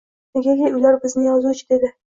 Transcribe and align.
Negaki, 0.37 0.71
ular 0.79 0.99
bizni 1.07 1.29
yozuvchi 1.29 1.71
dedi. 1.77 1.95